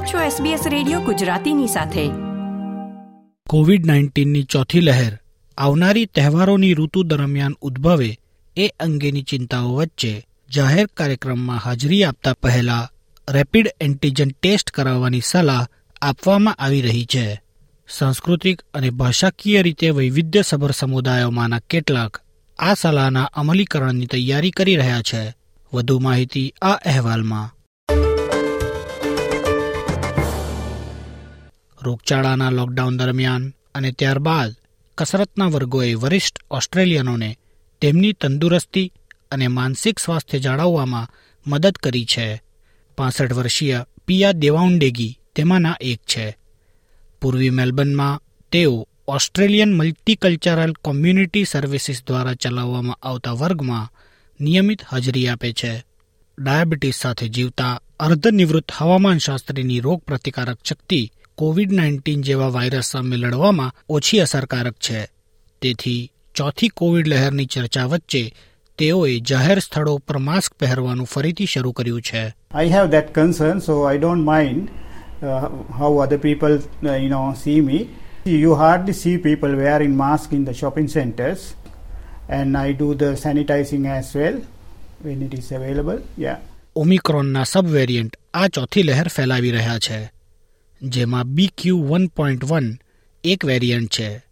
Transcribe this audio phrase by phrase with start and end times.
[0.00, 2.10] આપ છો SBS radio ગુજરાતીની સાથે.
[3.48, 5.18] કોવિડ નાઇન્ટીનની ચોથી લહેર
[5.58, 8.18] આવનારી તહેવારોની ઋતુ દરમિયાન ઉદ્ભવે
[8.56, 12.90] એ અંગેની ચિંતાઓ વચ્ચે જાહેર કાર્યક્રમમાં હાજરી આપતા પહેલા
[13.30, 15.66] રેપિડ એન્ટીજન ટેસ્ટ કરાવવાની સલાહ
[16.02, 17.40] આપવામાં આવી રહી છે.
[17.88, 22.20] સાંસ્કૃતિક અને ભાષાકીય રીતે વૈવિધ્યસભર સમુદાયોમાંના કેટલાક
[22.58, 25.34] આ સલાહના અમલીકરણની તૈયારી કરી રહ્યા છે.
[25.74, 27.59] વધુ માહિતી આ અહેવાલમાં.
[31.82, 34.56] રોગચાળાના લોકડાઉન દરમિયાન અને ત્યારબાદ
[34.98, 37.38] કસરતના વર્ગોએ વરિષ્ઠ ઓસ્ટ્રેલિયનોને
[37.80, 38.92] તેમની તંદુરસ્તી
[39.30, 41.08] અને માનસિક સ્વાસ્થ્ય જાળવવામાં
[41.46, 42.42] મદદ કરી છે.
[42.98, 46.36] પાસઠ વર્ષીય પિયા દેવાઉન્ડેગી તેમાંના એક છે.
[47.22, 48.22] પૂર્વી મેલબર્નમાં
[48.52, 53.92] તેઓ ઓસ્ટ્રેલિયન મલ્ટીકલ્ચરલ કોમ્યુનિટી સર્વિસીસ દ્વારા ચલાવવામાં આવતા વર્ગમાં
[54.40, 55.84] નિયમિત હાજરી આપે છે.
[56.38, 64.20] ડાયાબિટીસ સાથે જીવતા અર્ધનિવૃત્ત હવામાનશાસ્ત્રીની રોગ પ્રતિકારક શક્તિ કોવિડ નાઇન્ટીન જેવા વાયરસ સામે લડવામાં ઓછી
[64.20, 65.08] અસરકારક છે
[65.62, 68.22] તેથી ચોથી કોવિડ લહેરની ચર્ચા વચ્ચે
[68.78, 72.22] તેઓએ જાહેર સ્થળો પર માસ્ક પહેરવાનું ફરીથી શરૂ કર્યું છે
[72.68, 74.70] have that concern, so I don't mind
[75.22, 77.88] uh, how other people, uh, you know, see me.
[78.24, 81.54] You hardly see people wearing masks in the shopping centers,
[82.28, 84.40] and I do the sanitizing as well
[85.00, 86.00] when it is available.
[86.16, 86.38] Yeah.
[86.76, 89.98] ઓમિક્રોનના sub variant આ ચોથી લહેર ફેલાવી રહ્યા છે
[90.82, 92.78] જેમાં B Q one point one
[93.24, 94.22] એક variant છે.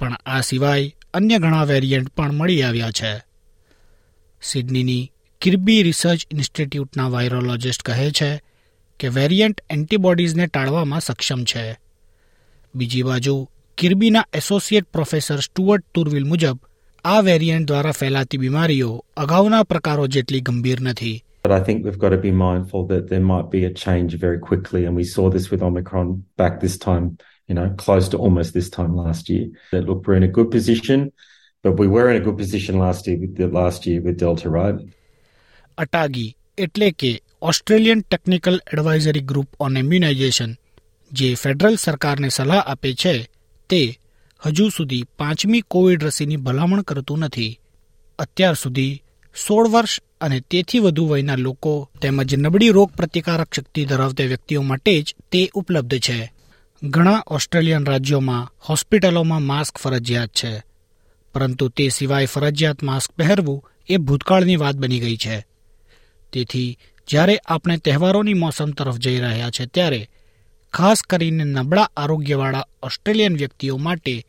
[0.00, 3.22] પણ આ સિવાય અન્ય ઘણા વેરિયન્ટ પણ મળી આવ્યા છે.
[4.42, 8.42] સિડનીની કિર્બી રિસર્ચ ઇન્સ્ટિટ્યૂટના વાયરોલોજિસ્ટ કહે છે
[9.00, 11.78] કે વેરિયન્ટ એન્ટીબોડીઝને ટાળવામાં સક્ષમ છે.
[12.74, 16.60] બીજી બાજુ કિર્બીના એસોસિએટ પ્રોફેસર સ્ટુઅર્ટ તુરવિલ મુજબ,
[17.04, 21.24] આ વેરિયન્ટ દ્વારા ફેલાતી બીમારીઓ અગાઉના પ્રકારો જેટલી ગંભીર નથી.
[21.48, 24.38] But I think we've got to be mindful that there might be a change very
[24.38, 24.84] quickly.
[24.84, 27.16] And we saw this with Omicron back this time,
[27.48, 29.46] you know, close to almost this time last year.
[29.72, 31.10] That look, we're in a good position,
[31.64, 34.50] but we were in a good position last year with the last year with Delta,
[34.50, 34.74] right?
[35.78, 40.52] ATAGI એટલે કે Australian technical advisory group on immunisation
[41.12, 43.28] જે federal સરકારને સલાહ આપે છે
[43.70, 43.82] તે
[44.46, 47.60] હજુ સુધી પાંચમી કોવિડ રસીની ભલામણ કરતું નથી
[48.18, 49.02] અત્યાર સુધી
[49.46, 55.02] સોળ વર્ષ અને તેથી વધુ વયના લોકો તેમજ નબળી રોગ પ્રતિકારક શક્તિ ધરાવતા વ્યક્તિઓ માટે
[55.02, 56.32] જ તે ઉપલબ્ધ છે.
[56.82, 60.62] ઘણા ઓસ્ટ્રેલિયન રાજ્યોમાં હોસ્પિટલોમાં માસ્ક ફરજિયાત છે.
[61.34, 65.46] પરંતુ તે સિવાય ફરજિયાત માસ્ક પહેરવું એ ભૂતકાળની વાત બની ગઈ છે.
[66.32, 66.78] તેથી
[67.08, 70.10] જ્યારે આપણે તહેવારોની મોસમ તરફ જઈ રહ્યા છે ત્યારે
[70.72, 74.26] ખાસ કરીને નબળા આરોગ્યવાળા ઓસ્ટ્રેલિયન વ્યક્તિઓ માટે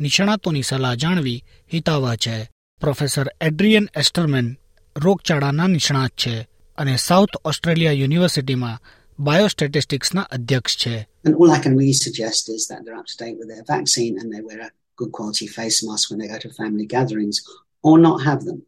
[0.00, 1.44] નિષ્ણાતોની સલાહ જાણવી
[1.74, 2.50] હિતાવહ છે.
[2.80, 4.56] પ્રોફેસર એડ્રિયન એસ્ટરમેન
[4.95, 6.35] રોગચાળાના નિષ્ણાત છે
[6.77, 8.81] અને સાઉથ ઓસ્ટ્રેલિયા યુનિવર્સિટીમાં
[9.19, 10.95] બાયોસ્ટેટિસ્ટિક્સના અધ્યક્ષ છે
[11.25, 14.13] And all I can really suggest is that they're up to date with their vaccine
[14.19, 17.37] and they wear a good quality face mask when they go to family gatherings
[17.83, 18.59] or not have them.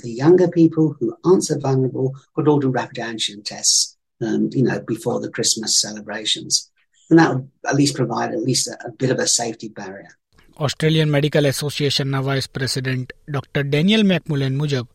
[0.00, 4.62] The younger people who aren't so vulnerable could all do rapid antigen tests, um, you
[4.62, 6.52] know, before the Christmas celebrations.
[7.10, 10.12] And that would at least provide at least a, a bit of a safety barrier.
[10.56, 14.86] Australian medical એસોસિએશનના vice president doctor Daniel McMullen મુજબ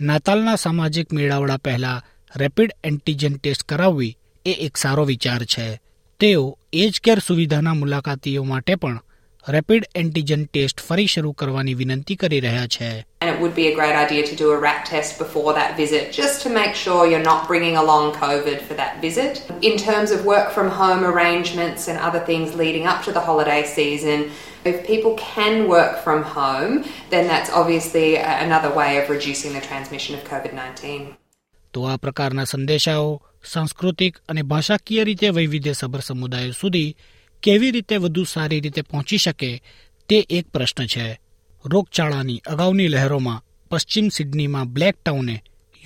[0.00, 2.02] નાતાલના સામાજિક મેળાવડા પહેલા
[2.36, 5.80] rapid antigen test કરાવવી એ એક સારો વિચાર છે.
[6.20, 9.02] તેઓ એજ કેર સુવિધાના મુલાકાતીઓ માટે પણ
[9.48, 12.88] રેપિડ એન્ટીજન ટેસ્ટ ફરી શરૂ કરવાની વિનંતી કરી રહ્યા છે
[13.20, 16.04] And it would be a great idea to do a RAT test before that visit
[16.12, 19.40] just to make sure you're not bringing along COVID for that visit.
[19.62, 23.62] In terms of work from home arrangements and other things leading up to the holiday
[23.78, 24.18] season,
[24.64, 26.74] if people can work from home,
[27.10, 31.14] then that's obviously another way of reducing the transmission of COVID 19.
[31.74, 36.96] તો આ પ્રકારના સંદેશાઓ સાંસ્કૃતિક અને ભાષાકીય રીતે વૈવિધ્યસભર સમુદાયો સુધી
[37.42, 39.50] કેવી રીતે વધુ સારી રીતે પહોંચી શકે
[40.08, 41.06] તે એક પ્રશ્ન છે.
[41.64, 45.36] રોગચાળાની અગાઉની લહેરોમાં પશ્ચિમ સિડનીમાં બ્લેક ટાઉને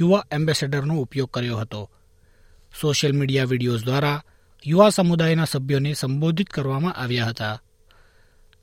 [0.00, 1.90] યુવા એમ્બેસેડરનો ઉપયોગ કર્યો હતો.
[2.80, 4.22] સોશિયલ મીડિયા વિડીયોઝ દ્વારા
[4.64, 7.56] યુવા સમુદાયના સભ્યોને સંબોધિત કરવામાં આવ્યા હતા.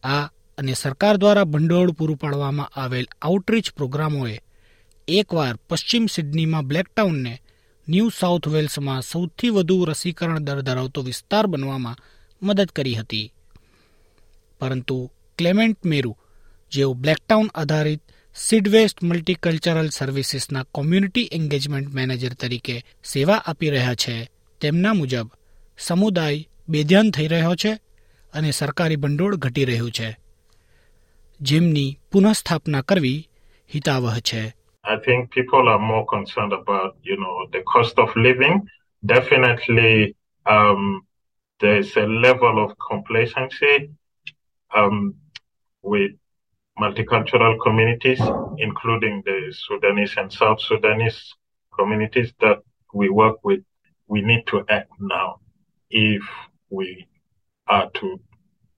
[0.04, 4.38] આ અને સરકાર દ્વારા ભંડોળ પૂરું પાડવામાં આવેલ આઉટરીચ પ્રોગ્રામોએ
[5.08, 7.34] એકવાર પશ્ચિમ સિડનીમાં બ્લેકટાઉનને
[7.88, 12.02] ન્યૂ સાઉથ વેલ્સમાં સૌથી વધુ રસીકરણ દર ધરાવતો વિસ્તાર બનવામાં
[12.44, 13.34] મદદ કરી હતી.
[14.60, 16.18] પરંતુ ક્લેમેન્ટ મેરુ
[16.72, 18.02] જેઓ બ્લેકટાઉન આધારિત
[18.36, 24.30] સિડવેસ્ટ મલ્ટીકલ્ચરલ સર્વિસીસના કોમ્યુનિટી એન્ગેજમેન્ટ મેનેજર તરીકે સેવા આપી રહ્યા છે
[24.62, 25.32] તેમના મુજબ
[25.78, 27.74] સમુદાય બેધ્યાન થઈ રહ્યો છે
[28.34, 30.18] અને સરકારી ભંડોળ ઘટી રહ્યું છે.
[31.42, 33.30] જેમની પુનઃસ્થાપના કરવી
[33.76, 34.60] હિતાવહ છે.
[34.88, 38.54] I think people are more concerned about, you know, the cost of living.
[39.14, 40.06] Definitely,
[40.50, 41.09] um,
[41.61, 43.91] there's a level of complacency
[44.75, 45.15] um,
[45.83, 46.13] with
[46.79, 48.21] multicultural communities,
[48.59, 51.35] including the Sudanese and South Sudanese
[51.79, 52.59] communities that
[52.93, 53.61] we work with.
[54.09, 55.41] We need to act now
[55.91, 56.23] if
[56.71, 57.07] we
[57.67, 58.21] are to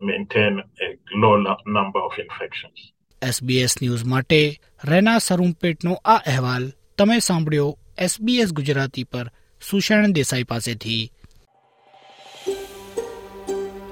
[0.00, 1.36] maintain a low
[1.66, 2.78] number of infections.
[3.22, 9.26] SBS news માટે રેના સરુમપેટનો આ અહેવાલ તમે સાંભળ્યો SBS Gujarati પર
[9.60, 11.12] સુષણ દેસાઈ પાસેથી